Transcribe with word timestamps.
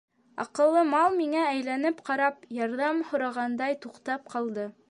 Аҡыллы 0.43 0.81
мал 0.91 1.17
миңә 1.19 1.43
әйләнеп 1.51 2.01
ҡарап, 2.09 2.43
ярҙам 2.61 3.07
һорағандай 3.13 3.81
туҡтап 3.87 4.31
ҡалды. 4.37 4.71